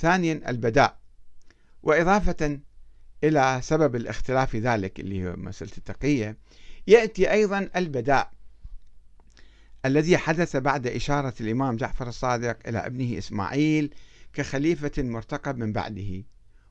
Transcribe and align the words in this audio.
ثانيا 0.00 0.50
البداء 0.50 0.96
وإضافة 1.82 2.58
إلى 3.24 3.60
سبب 3.62 3.96
الاختلاف 3.96 4.56
ذلك 4.56 5.00
اللي 5.00 5.28
هو 5.28 5.36
مسألة 5.36 5.72
التقية 5.78 6.36
يأتي 6.86 7.32
أيضا 7.32 7.68
البداء 7.76 8.30
الذي 9.84 10.18
حدث 10.18 10.56
بعد 10.56 10.86
إشارة 10.86 11.34
الإمام 11.40 11.76
جعفر 11.76 12.08
الصادق 12.08 12.56
إلى 12.68 12.78
ابنه 12.86 13.18
إسماعيل 13.18 13.94
كخليفة 14.32 15.02
مرتقب 15.02 15.58
من 15.58 15.72
بعده 15.72 16.22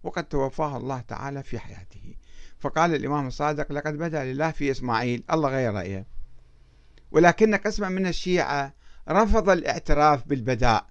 وقد 0.04 0.23
توفاه 0.23 0.78
الله 0.78 1.02
تعالى 1.02 1.44
في 1.44 1.60
حياته. 1.60 2.16
فقال 2.60 2.96
الإمام 2.96 3.28
الصادق 3.28 3.71
لقد 3.71 3.98
بدأ 3.98 4.23
لله 4.23 4.52
في 4.52 4.71
إسماعيل 4.71 5.23
الله 5.32 5.50
غير 5.50 5.73
رأيه. 5.73 6.05
ولكن 7.12 7.55
قسما 7.55 7.89
من 7.89 8.07
الشيعة 8.07 8.73
رفض 9.10 9.50
الاعتراف 9.50 10.28
بالبداء 10.28 10.88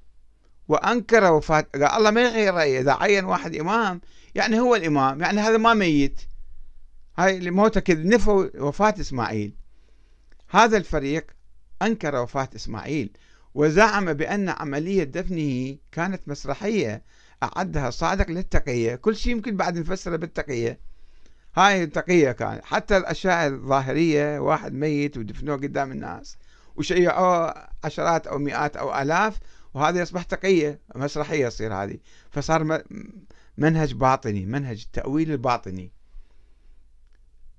وأنكر 0.69 1.33
وفاة 1.33 1.67
الله 1.75 2.11
ما 2.11 2.21
يغير 2.21 2.55
رأيه. 2.55 2.81
إذا 2.81 2.93
عين 2.93 3.25
واحد 3.25 3.57
إمام 3.57 4.01
يعني 4.35 4.61
هو 4.61 4.75
الإمام 4.75 5.21
يعني 5.21 5.41
هذا 5.41 5.57
ما 5.57 5.75
ميت. 5.75 6.21
هاي 7.19 7.39
الموتى 7.39 7.81
كذا. 7.81 8.03
نفوا 8.03 8.47
وفاة 8.55 8.95
إسماعيل. 9.01 9.55
هذا 10.51 10.77
الفريق 10.77 11.27
أنكر 11.83 12.17
وفاة 12.17 12.49
إسماعيل. 12.57 13.11
وزعم 13.55 14.13
بأن 14.13 14.49
عملية 14.49 15.05
دفنه 15.05 15.77
كانت 15.93 16.29
مسرحية. 16.29 17.03
أعدها 17.43 17.91
صادق 17.91 18.31
للتقية. 18.31 18.95
كل 18.95 19.17
شيء 19.17 19.33
يمكن 19.33 19.57
بعد 19.57 19.79
نفسره 19.79 20.17
بالتقية. 20.17 20.79
هاي 21.57 21.83
التقية 21.83 22.33
كان. 22.33 22.61
حتى 22.65 22.97
الأشياء 22.97 23.47
الظاهرية 23.47 24.39
واحد 24.39 24.73
ميت 24.73 25.17
ودفنوه 25.17 25.57
قدام 25.57 25.93
الناس. 25.93 26.37
وشيعوه 26.77 27.55
عشرات 27.85 28.27
أو 28.27 28.39
مئات 28.39 28.77
أو 28.77 29.03
آلاف 29.03 29.39
وهذا 29.75 30.01
يصبح 30.01 30.23
تقية 30.23 30.81
مسرحية 30.95 31.49
تصير 31.49 31.75
هذه. 31.75 31.99
فصار 32.31 32.83
منهج 33.59 33.95
باطني 33.95 34.47
منهج 34.47 34.83
التأويل 34.87 35.31
الباطني. 35.31 35.93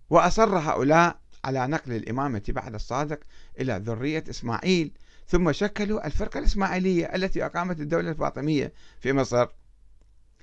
وأصر 0.09 0.57
هؤلاء 0.57 1.19
على 1.45 1.67
نقل 1.67 1.91
الإمامة 1.91 2.43
بعد 2.47 2.73
الصادق 2.73 3.19
إلى 3.59 3.81
ذرية 3.85 4.23
إسماعيل 4.29 4.97
ثم 5.27 5.51
شكلوا 5.51 6.05
الفرقة 6.05 6.39
الإسماعيلية 6.39 7.05
التي 7.05 7.45
أقامت 7.45 7.79
الدولة 7.79 8.09
الفاطمية 8.09 8.73
في 8.99 9.13
مصر. 9.13 9.47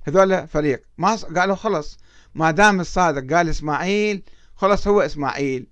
هذول 0.05 0.49
فريق 0.49 0.83
ما 0.99 1.15
قالوا 1.15 1.55
خلص 1.55 1.99
ما 2.35 2.51
دام 2.51 2.81
الصادق 2.81 3.35
قال 3.35 3.49
إسماعيل 3.49 4.23
خلص 4.55 4.89
هو 4.89 5.01
إسماعيل. 5.01 5.67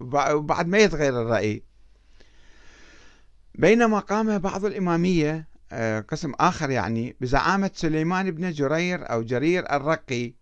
وبعد 0.00 0.66
ما 0.66 0.78
يتغير 0.78 1.22
الرأي. 1.22 1.69
بينما 3.54 3.98
قام 3.98 4.38
بعض 4.38 4.64
الإمامية 4.64 5.48
آه، 5.72 6.00
قسم 6.00 6.32
آخر 6.40 6.70
يعني 6.70 7.16
بزعامة 7.20 7.70
سليمان 7.74 8.30
بن 8.30 8.50
جرير 8.50 9.12
أو 9.12 9.22
جرير 9.22 9.72
الرقي 9.72 10.34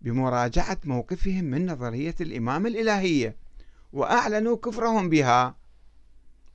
بمراجعة 0.00 0.78
موقفهم 0.84 1.44
من 1.44 1.70
نظرية 1.70 2.14
الإمامة 2.20 2.68
الإلهية 2.68 3.36
وأعلنوا 3.92 4.56
كفرهم 4.56 5.08
بها. 5.08 5.56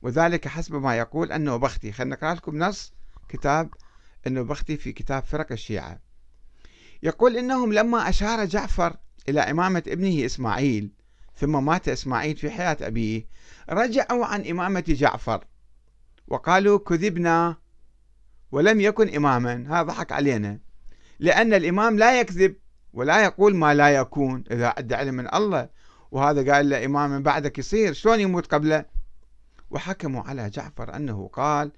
وذلك 0.02 0.48
حسب 0.48 0.76
ما 0.76 0.98
يقول 0.98 1.32
النوبختي. 1.32 1.92
خلينا 1.92 2.16
نقرأ 2.16 2.34
لكم 2.34 2.58
نص 2.64 2.94
كتاب 3.30 3.73
النوبختي 4.28 4.78
في 4.78 4.92
كتاب 4.92 5.23
فرق 5.23 5.52
الشيعة. 5.52 6.00
يقول 7.04 7.38
إنهم 7.38 7.73
لما 7.73 8.09
أشار 8.09 8.45
جعفر 8.45 8.98
إلى 9.30 9.39
إمامة 9.39 9.84
ابنه 9.88 10.26
إسماعيل 10.26 10.92
ثم 11.36 11.66
مات 11.66 11.89
إسماعيل 11.89 12.38
في 12.38 12.50
حياة 12.50 12.78
أبيه 12.82 13.26
رجعوا 13.70 14.26
عن 14.26 14.45
إمامة 14.48 14.84
جعفر. 14.88 15.45
وقالوا 16.32 16.80
كذبنا 16.80 17.56
ولم 18.52 18.82
يكن 18.82 19.16
إماما. 19.16 19.66
هذا 19.68 19.82
ضحك 19.82 20.12
علينا. 20.12 20.60
لأن 21.20 21.54
الإمام 21.54 21.98
لا 21.98 22.20
يكذب 22.20 22.56
ولا 22.94 23.23
يقول 23.23 23.56
ما 23.56 23.73
لا 23.73 23.90
يكون 23.90 24.44
إذا 24.52 24.68
أدى 24.68 24.96
علم 24.96 25.16
من 25.16 25.34
الله. 25.34 25.70
وهذا 26.12 26.54
قال 26.54 26.70
له 26.70 26.86
إمام 26.86 27.23
بعدك 27.23 27.60
يصير. 27.60 27.94
شلون 27.94 28.20
يموت 28.20 28.54
قبله؟ 28.54 28.86
وحكموا 29.70 30.23
على 30.23 30.50
جعفر 30.50 30.95
أنه 30.95 31.28
قال 31.33 31.72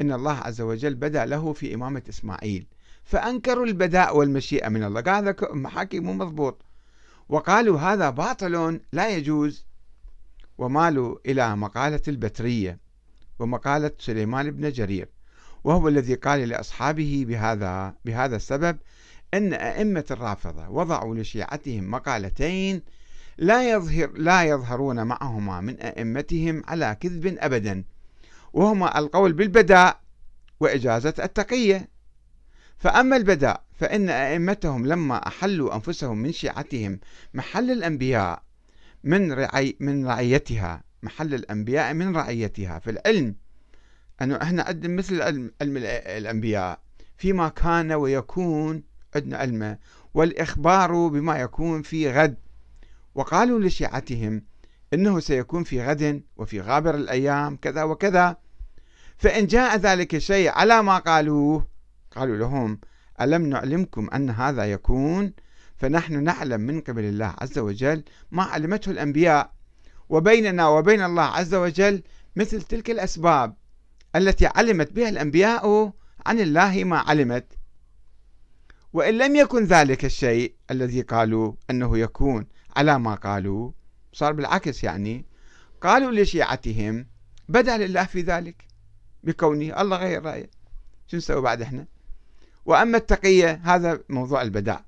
إن 0.00 0.12
الله 0.12 0.32
عز 0.32 0.60
وجل 0.60 0.94
بدا 0.94 1.24
له 1.24 1.52
في 1.52 1.74
إمامة 1.74 2.02
إسماعيل. 2.08 2.66
فأنكروا 3.04 3.66
البداء 3.66 4.16
والمشيئة 4.16 4.68
من 4.68 4.84
الله. 4.84 5.00
قال 5.00 5.24
هذا 5.24 5.36
محاكي 5.52 6.00
مو 6.00 6.12
مضبوط. 6.12 6.62
وقالوا 7.28 7.78
هذا 7.78 8.10
باطل 8.10 8.80
لا 8.92 9.08
يجوز. 9.08 9.66
ومالوا 10.58 11.16
إلى 11.26 11.56
مقالة 11.56 12.02
البترية. 12.08 12.89
ومقالة 13.40 13.90
سليمان 13.98 14.50
بن 14.50 14.72
جرير. 14.72 15.08
وهو 15.64 15.88
الذي 15.88 16.14
قال 16.14 16.48
لأصحابه 16.48 17.24
بهذا 17.28 17.94
بهذا 18.04 18.36
السبب 18.36 18.78
أن 19.34 19.52
أئمة 19.52 20.04
الرافضة 20.10 20.68
وضعوا 20.68 21.14
لشيعتهم 21.14 21.90
مقالتين 21.90 22.82
لا 23.38 23.70
يظهر 23.70 24.10
لا 24.12 24.44
يظهرون 24.44 25.06
معهما 25.06 25.60
من 25.60 25.80
أئمتهم 25.80 26.62
على 26.68 26.96
كذب 27.00 27.36
أبدا 27.40 27.84
وهما 28.52 28.98
القول 28.98 29.32
بالبداء 29.32 30.00
وإجازة 30.60 31.14
التقية. 31.18 31.88
فأما 32.78 33.16
البداء 33.16 33.64
فإن 33.78 34.10
أئمتهم 34.10 34.86
لما 34.86 35.26
أحلوا 35.26 35.74
أنفسهم 35.74 36.18
من 36.18 36.32
شيعتهم 36.32 37.00
محل 37.34 37.70
الأنبياء 37.70 38.42
من 39.04 39.32
رعي 39.32 39.76
من 39.80 40.06
رعيتها 40.06 40.82
محل 41.02 41.34
الأنبياء 41.34 41.94
من 41.94 42.16
رعيتها. 42.16 42.78
في 42.78 42.90
العلم 42.90 43.34
أنه 44.22 44.36
إحنا 44.42 44.62
عندنا 44.62 44.94
مثل 44.94 45.22
علم, 45.22 45.52
الأنبياء 45.62 46.80
فيما 47.16 47.48
كان 47.48 47.92
ويكون 47.92 48.82
عندنا 49.14 49.36
علمه 49.36 49.78
والإخبار 50.14 51.08
بما 51.08 51.38
يكون 51.38 51.82
في 51.82 52.10
غد. 52.10 52.36
وقالوا 53.14 53.60
لشيعتهم 53.60 54.42
إنه 54.94 55.20
سيكون 55.20 55.64
في 55.64 55.82
غد 55.82 56.22
وفي 56.36 56.60
غابر 56.60 56.94
الأيام 56.94 57.56
كذا 57.56 57.82
وكذا. 57.82 58.36
فإن 59.16 59.46
جاء 59.46 59.76
ذلك 59.76 60.14
الشيء 60.14 60.50
على 60.50 60.82
ما 60.82 60.98
قالوه 60.98 61.66
قالوا 62.10 62.36
لهم 62.36 62.80
ألم 63.20 63.46
نعلمكم 63.46 64.10
أن 64.10 64.30
هذا 64.30 64.64
يكون؟ 64.64 65.32
فنحن 65.76 66.24
نعلم 66.24 66.60
من 66.60 66.80
قبل 66.80 67.04
الله 67.04 67.34
عز 67.38 67.58
وجل 67.58 68.04
ما 68.30 68.42
علمته 68.42 68.90
الأنبياء. 68.90 69.59
وبيننا 70.10 70.68
وبين 70.68 71.02
الله 71.02 71.22
عز 71.22 71.54
وجل 71.54 72.02
مثل 72.36 72.62
تلك 72.62 72.90
الأسباب 72.90 73.56
التي 74.16 74.46
علمت 74.46 74.92
بها 74.92 75.08
الأنبياء 75.08 75.92
عن 76.26 76.40
الله 76.40 76.84
ما 76.84 76.98
علمت. 76.98 77.46
وإن 78.92 79.18
لم 79.18 79.36
يكن 79.36 79.64
ذلك 79.64 80.04
الشيء 80.04 80.54
الذي 80.70 81.02
قالوا 81.02 81.52
أنه 81.70 81.98
يكون 81.98 82.46
على 82.76 82.98
ما 82.98 83.14
قالوا 83.14 83.72
صار 84.12 84.32
بالعكس 84.32 84.84
يعني 84.84 85.26
قالوا 85.80 86.12
لشيعتهم 86.12 87.06
بدا 87.48 87.78
لله 87.78 88.04
في 88.04 88.20
ذلك 88.20 88.64
بكونه 89.24 89.80
الله 89.80 89.96
غير 89.96 90.22
رأيه 90.24 90.50
شو 91.06 91.16
نسوي 91.16 91.40
بعد 91.40 91.62
إحنا؟ 91.62 91.86
وأما 92.64 92.98
التقية 92.98 93.60
هذا 93.64 94.00
موضوع 94.08 94.42
البداء. 94.42 94.84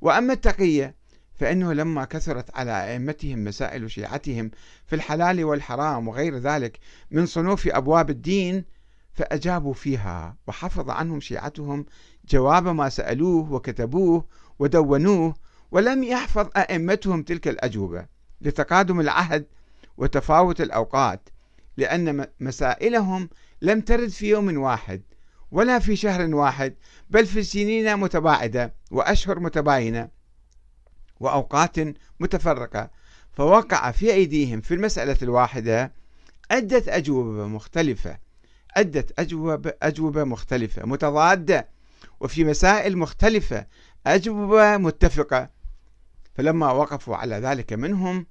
وأما 0.00 0.32
التقية 0.32 0.94
فإنه 1.36 1.72
لما 1.72 2.04
كثرت 2.04 2.56
على 2.56 2.92
أئمتهم 2.92 3.44
مسائل 3.44 3.90
شيعتهم 3.90 4.50
في 4.86 4.96
الحلال 4.96 5.44
والحرام 5.44 6.08
وغير 6.08 6.38
ذلك 6.38 6.78
من 7.10 7.26
صنوف 7.26 7.68
أبواب 7.68 8.10
الدين 8.10 8.64
فأجابوا 9.14 9.74
فيها 9.74 10.36
وحفظ 10.46 10.90
عنهم 10.90 11.20
شيعتهم 11.20 11.86
جواب 12.28 12.68
ما 12.68 12.88
سألوه 12.88 13.52
وكتبوه 13.52 14.24
ودونوه 14.58 15.34
ولم 15.70 16.04
يحفظ 16.04 16.48
أئمتهم 16.56 17.22
تلك 17.22 17.48
الأجوبة 17.48 18.06
لتقادم 18.40 19.00
العهد 19.00 19.46
وتفاوت 19.96 20.60
الأوقات 20.60 21.28
لأن 21.76 22.26
مسائلهم 22.40 23.28
لم 23.62 23.80
ترد 23.80 24.08
في 24.08 24.28
يوم 24.28 24.58
واحد 24.58 25.02
ولا 25.50 25.78
في 25.78 25.96
شهر 25.96 26.34
واحد 26.34 26.74
بل 27.10 27.26
في 27.26 27.42
سنين 27.42 27.96
متباعدة 27.96 28.74
وأشهر 28.90 29.40
متباينة. 29.40 30.15
وأوقات 31.20 31.76
متفرقة. 32.20 32.90
فوقع 33.32 33.90
في 33.90 34.12
أيديهم 34.12 34.60
في 34.60 34.74
المسألة 34.74 35.16
الواحدة 35.22 35.92
عدة 36.50 36.82
أجوبة 36.88 37.46
مختلفة. 37.46 38.18
عدة 38.76 39.06
أجوبة, 39.18 39.72
أجوبة 39.82 40.24
مختلفة 40.24 40.86
متضادة 40.86 41.68
وفي 42.20 42.44
مسائل 42.44 42.98
مختلفة 42.98 43.66
أجوبة 44.06 44.76
متفقة. 44.76 45.50
فلما 46.34 46.72
وقفوا 46.72 47.16
على 47.16 47.36
ذلك 47.36 47.72
منهم 47.72 48.26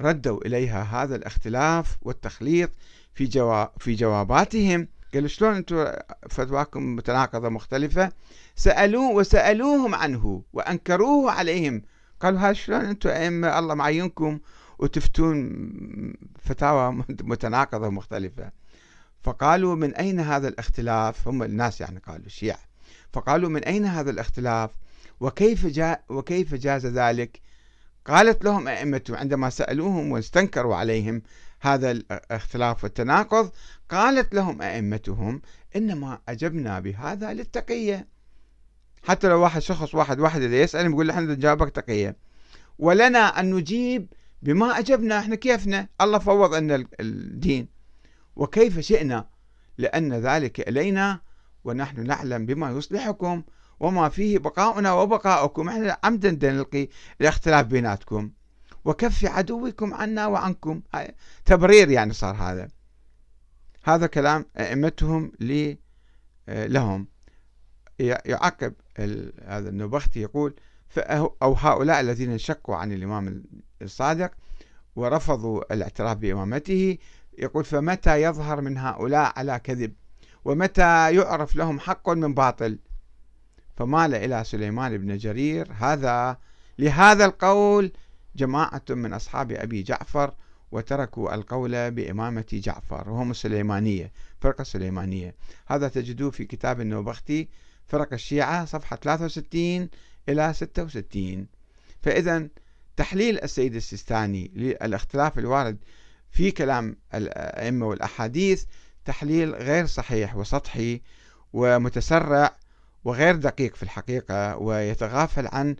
ردوا 0.00 0.46
إليها 0.46 0.82
هذا 0.82 1.16
الاختلاف 1.16 1.96
والتخليط 2.02 2.70
في 3.14 3.24
جواب 3.26 3.70
في 3.78 3.94
جواباتهم 3.94 4.88
قالوا 5.14 5.28
شلون 5.28 5.54
أنتم 5.54 5.86
فتواكم 6.30 6.96
متناقضة 6.96 7.48
مختلفة؟ 7.48 8.12
سألوه 8.56 9.10
وسألوهم 9.10 9.94
عنه 9.94 10.42
وأنكروه 10.52 11.30
عليهم. 11.32 11.82
قالوا 12.20 12.40
هذا 12.40 12.52
شلون 12.52 12.80
أنتم 12.80 13.10
أئمة 13.10 13.58
الله 13.58 13.74
معينكم 13.74 14.38
وتفتون 14.78 15.62
فتاوى 16.38 16.92
متناقضة 17.08 17.88
مختلفة؟ 17.88 18.52
فقالوا 19.22 19.74
من 19.74 19.94
أين 19.94 20.20
هذا 20.20 20.48
الاختلاف؟ 20.48 21.28
هم 21.28 21.42
الناس 21.42 21.80
يعني 21.80 21.98
قالوا 21.98 22.26
الشيعة 22.26 22.60
فقالوا 23.12 23.50
من 23.50 23.64
أين 23.64 23.84
هذا 23.84 24.10
الاختلاف؟ 24.10 24.70
وكيف, 25.20 25.66
جاء 25.66 26.04
وكيف 26.08 26.54
جاز 26.54 26.86
ذلك؟ 26.86 27.40
قالت 28.06 28.44
لهم 28.44 28.68
أئمتهم 28.68 29.16
عندما 29.16 29.50
سألوهم 29.50 30.12
واستنكروا 30.12 30.76
عليهم 30.76 31.22
هذا 31.66 31.90
الاختلاف 31.90 32.84
والتناقض 32.84 33.50
قالت 33.90 34.34
لهم 34.34 34.62
أئمتهم 34.62 35.42
إنما 35.76 36.18
أجبنا 36.28 36.80
بهذا 36.80 37.32
للتقية. 37.32 38.08
حتى 39.02 39.28
لو 39.28 39.40
واحد 39.40 39.60
شخص 39.60 39.94
واحد 39.94 40.20
واحد 40.20 40.42
إذا 40.42 40.60
يسأل 40.60 40.86
يقول 40.86 41.10
إحنا 41.10 41.34
نجاوبك 41.34 41.70
تقية. 41.70 42.16
ولنا 42.78 43.18
أن 43.18 43.54
نجيب 43.54 44.12
بما 44.42 44.78
أجبنا 44.78 45.18
إحنا 45.18 45.34
كيفنا؟ 45.34 45.88
الله 46.00 46.18
فوض 46.18 46.54
أن 46.54 46.86
الدين. 47.00 47.68
وكيف 48.36 48.78
شئنا؟ 48.78 49.28
لأن 49.78 50.14
ذلك 50.14 50.68
إلينا 50.68 51.20
ونحن 51.64 52.06
نعلم 52.06 52.46
بما 52.46 52.70
يصلحكم 52.70 53.42
وما 53.80 54.08
فيه 54.08 54.38
بقاؤنا 54.38 54.92
وبقاؤكم. 54.92 55.68
إحنا 55.68 55.96
عمدا 56.04 56.50
نلقي 56.52 56.88
الاختلاف 57.20 57.66
بيناتكم. 57.66 58.30
وكف 58.84 59.24
عدوكم 59.24 59.94
عنا 59.94 60.26
وعنكم. 60.26 60.82
تبرير 61.44 61.90
يعني 61.90 62.12
صار 62.12 62.34
هذا. 62.34 62.68
هذا 63.84 64.06
كلام 64.06 64.46
أئمتهم 64.56 65.32
لهم. 66.48 67.06
يعقب 67.98 68.74
هذا 69.46 69.68
النبختي 69.68 70.20
يقول 70.20 70.54
أو 71.42 71.52
هؤلاء 71.52 72.00
الذين 72.00 72.30
انشقوا 72.30 72.76
عن 72.76 72.92
الإمام 72.92 73.44
الصادق 73.82 74.30
ورفضوا 74.96 75.74
الاعتراف 75.74 76.16
بإمامته 76.16 76.98
يقول 77.38 77.64
فمتى 77.64 78.22
يظهر 78.22 78.60
من 78.60 78.78
هؤلاء 78.78 79.32
على 79.36 79.60
كذب؟ 79.64 79.92
ومتى 80.44 81.14
يعرف 81.14 81.56
لهم 81.56 81.80
حق 81.80 82.10
من 82.10 82.34
باطل؟ 82.34 82.78
فمال 83.76 84.14
إلى 84.14 84.44
سليمان 84.44 84.98
بن 84.98 85.16
جرير. 85.16 85.72
هذا 85.72 86.38
لهذا 86.78 87.24
القول 87.24 87.92
جماعة 88.36 88.82
من 88.90 89.12
أصحاب 89.12 89.52
أبي 89.52 89.82
جعفر 89.82 90.34
وتركوا 90.72 91.34
القول 91.34 91.90
بإمامة 91.90 92.44
جعفر 92.52 93.10
وهم 93.10 93.30
السليمانية 93.30 94.12
فرقة 94.40 94.62
السليمانية 94.62 95.34
هذا 95.66 95.88
تجدوه 95.88 96.30
في 96.30 96.44
كتاب 96.44 96.80
النوبختي 96.80 97.48
فرق 97.86 98.12
الشيعة 98.12 98.64
صفحة 98.64 98.96
63 98.96 99.88
إلى 100.28 100.52
66 100.54 101.46
فإذا 102.02 102.48
تحليل 102.96 103.42
السيد 103.42 103.74
السيستاني 103.74 104.50
للاختلاف 104.54 105.38
الوارد 105.38 105.76
في 106.30 106.50
كلام 106.50 106.96
الأئمة 107.14 107.86
والأحاديث 107.86 108.64
تحليل 109.04 109.54
غير 109.54 109.86
صحيح 109.86 110.36
وسطحي 110.36 111.00
ومتسرع 111.52 112.56
وغير 113.04 113.36
دقيق 113.36 113.74
في 113.76 113.82
الحقيقة 113.82 114.56
ويتغافل 114.56 115.46
عن 115.46 115.76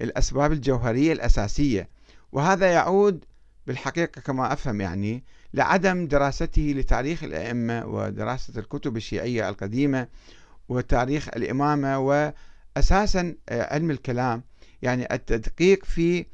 الأسباب 0.00 0.52
الجوهرية 0.52 1.12
الأساسية 1.12 1.88
وهذا 2.32 2.72
يعود 2.72 3.24
بالحقيقة 3.66 4.20
كما 4.20 4.52
أفهم 4.52 4.80
يعني 4.80 5.24
لعدم 5.54 6.06
دراسته 6.08 6.74
لتاريخ 6.76 7.24
الأئمة 7.24 7.86
ودراسة 7.86 8.60
الكتب 8.60 8.96
الشيعية 8.96 9.48
القديمة 9.48 10.08
وتاريخ 10.68 11.28
الإمامة 11.28 11.98
وأساسا 11.98 13.34
علم 13.50 13.90
الكلام. 13.90 14.42
يعني 14.82 15.14
التدقيق 15.14 15.84
في 15.84 16.26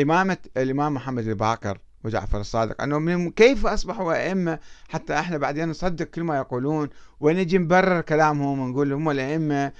إمامة 0.00 0.36
الإمام 0.56 0.94
محمد 0.94 1.28
الباقر 1.28 1.78
وجعفر 2.04 2.40
الصادق 2.40 2.82
أنه 2.82 2.98
من 2.98 3.30
كيف 3.30 3.66
أصبحوا 3.66 4.14
أئمة 4.14 4.58
حتى 4.88 5.18
إحنا 5.18 5.38
بعدين 5.38 5.68
نصدق 5.68 6.04
كل 6.04 6.22
ما 6.22 6.36
يقولون 6.36 6.88
ونجي 7.20 7.58
نبرر 7.58 8.00
كلامهم 8.00 8.58
ونقول 8.58 8.92
هم 8.92 9.10
الأئمة 9.10 9.72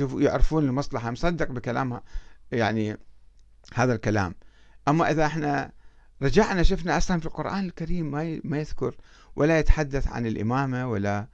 يعرفون 0.00 0.64
المصلحة 0.64 1.10
نصدق 1.10 1.50
بكلامها 1.50 2.02
يعني 2.52 2.96
هذا 3.74 3.94
الكلام. 3.94 4.34
أما 4.90 5.10
إذا 5.10 5.26
إحنا 5.26 5.72
رجعنا 6.22 6.62
شفنا 6.62 6.96
أصلا 6.96 7.20
في 7.20 7.26
القرآن 7.26 7.64
الكريم 7.64 8.10
ما 8.10 8.40
ما 8.44 8.58
يذكر 8.58 8.96
ولا 9.36 9.58
يتحدث 9.58 10.08
عن 10.08 10.26
الإمامة 10.26 10.90
ولا 10.90 11.26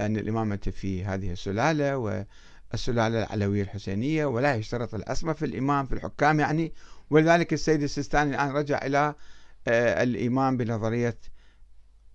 أن 0.00 0.16
الإمامة 0.16 0.72
في 0.72 1.04
هذه 1.04 1.32
السلالة 1.32 1.96
والسلالة 1.96 3.22
العلوية 3.22 3.62
الحسينية 3.62 4.24
ولا 4.26 4.54
يشترط 4.54 4.94
العصمة 4.94 5.32
في 5.32 5.44
الإمام 5.44 5.86
في 5.86 5.94
الحكام 5.94 6.40
يعني. 6.40 6.72
ولذلك 7.10 7.52
السيد 7.52 7.82
السيستاني 7.82 8.30
الآن 8.34 8.50
رجع 8.50 8.78
إلى 8.86 9.14
آه، 9.68 10.02
الإيمان 10.02 10.56
بنظرية 10.56 11.18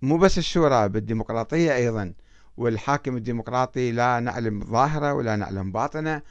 مو 0.02 0.18
بس 0.18 0.38
الشورى 0.38 0.88
بالديمقراطية 0.88 1.74
أيضا 1.74 2.14
والحاكم 2.56 3.16
الديمقراطي 3.16 3.92
لا 3.92 4.20
نعلم 4.20 4.64
ظاهرة 4.64 5.12
ولا 5.14 5.36
نعلم 5.36 5.72
باطنة 5.72 6.22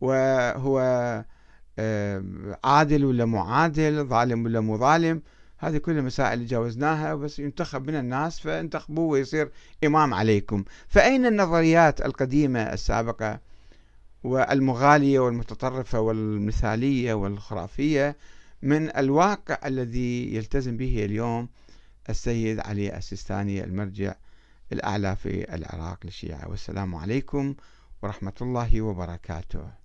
وهو 0.00 0.80
عادل 2.64 3.04
ولا 3.04 3.24
معادل 3.24 4.04
ظالم 4.04 4.44
ولا 4.44 4.60
مو 4.60 4.76
ظالم 4.76 5.22
هذه 5.58 5.78
كل 5.78 5.98
المسائل 5.98 6.32
اللي 6.32 6.44
جاوزناها 6.44 7.14
بس 7.14 7.38
ينتخب 7.38 7.90
من 7.90 7.94
الناس 7.94 8.40
فانتخبوه 8.40 9.04
ويصير 9.04 9.50
إمام 9.84 10.14
عليكم. 10.14 10.64
فأين 10.88 11.26
النظريات 11.26 12.00
القديمة 12.00 12.60
السابقة 12.60 13.40
والمغالية 14.24 15.20
والمتطرفة 15.20 16.00
والمثالية 16.00 17.14
والخرافية 17.14 18.16
من 18.62 18.96
الواقع 18.96 19.58
الذي 19.66 20.34
يلتزم 20.34 20.76
به 20.76 21.04
اليوم 21.04 21.48
السيد 22.10 22.60
علي 22.60 22.96
السيستاني 22.96 23.64
المرجع 23.64 24.14
الأعلى 24.72 25.16
في 25.16 25.54
العراق 25.54 25.98
للشيعة؟ 26.04 26.48
والسلام 26.48 26.94
عليكم 26.94 27.54
ورحمة 28.02 28.32
الله 28.42 28.80
وبركاته. 28.80 29.79